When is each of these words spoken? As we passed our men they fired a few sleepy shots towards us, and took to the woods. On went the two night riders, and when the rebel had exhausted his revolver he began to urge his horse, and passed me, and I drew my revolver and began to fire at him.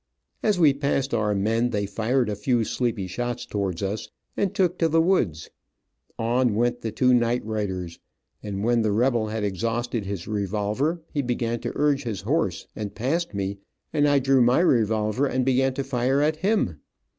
As 0.41 0.57
we 0.57 0.73
passed 0.73 1.13
our 1.13 1.35
men 1.35 1.69
they 1.69 1.85
fired 1.85 2.27
a 2.27 2.35
few 2.35 2.63
sleepy 2.63 3.05
shots 3.05 3.45
towards 3.45 3.83
us, 3.83 4.09
and 4.35 4.51
took 4.51 4.79
to 4.79 4.87
the 4.87 4.99
woods. 4.99 5.51
On 6.17 6.55
went 6.55 6.81
the 6.81 6.91
two 6.91 7.13
night 7.13 7.45
riders, 7.45 7.99
and 8.41 8.63
when 8.63 8.81
the 8.81 8.91
rebel 8.91 9.27
had 9.27 9.43
exhausted 9.43 10.05
his 10.07 10.27
revolver 10.27 11.03
he 11.11 11.21
began 11.21 11.59
to 11.59 11.73
urge 11.75 12.01
his 12.01 12.21
horse, 12.21 12.65
and 12.75 12.95
passed 12.95 13.35
me, 13.35 13.59
and 13.93 14.07
I 14.07 14.17
drew 14.17 14.41
my 14.41 14.61
revolver 14.61 15.27
and 15.27 15.45
began 15.45 15.75
to 15.75 15.83
fire 15.83 16.19
at 16.19 16.37
him. 16.37 16.77